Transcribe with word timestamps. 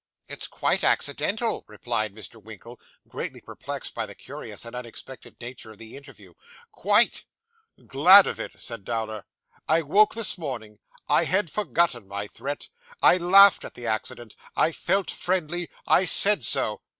'It's 0.27 0.47
quite 0.47 0.83
accidental,' 0.83 1.63
replied 1.67 2.11
Mr. 2.15 2.41
Winkle, 2.41 2.79
greatly 3.07 3.39
perplexed 3.39 3.93
by 3.93 4.03
the 4.07 4.15
curious 4.15 4.65
and 4.65 4.75
unexpected 4.75 5.39
nature 5.39 5.69
of 5.69 5.77
the 5.77 5.95
interview. 5.95 6.33
'Quite.' 6.71 7.23
'Glad 7.85 8.25
of 8.25 8.39
it,' 8.39 8.59
said 8.59 8.83
Dowler. 8.83 9.25
'I 9.67 9.83
woke 9.83 10.15
this 10.15 10.39
morning. 10.39 10.79
I 11.07 11.25
had 11.25 11.51
forgotten 11.51 12.07
my 12.07 12.25
threat. 12.25 12.69
I 13.03 13.17
laughed 13.17 13.63
at 13.63 13.75
the 13.75 13.85
accident. 13.85 14.35
I 14.55 14.71
felt 14.71 15.11
friendly. 15.11 15.69
I 15.85 16.05
said 16.05 16.43
so. 16.43 16.81